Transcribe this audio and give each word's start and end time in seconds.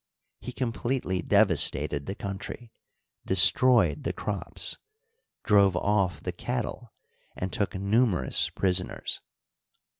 He 0.39 0.51
completely 0.51 1.21
devastated 1.21 2.07
the 2.07 2.15
country, 2.15 2.71
destroyed 3.23 4.01
the 4.03 4.11
crops, 4.13 4.79
drove 5.43 5.77
off 5.77 6.23
the 6.23 6.31
cattle, 6.31 6.91
and 7.35 7.53
took 7.53 7.75
numerous 7.75 8.49
prisoners. 8.49 9.21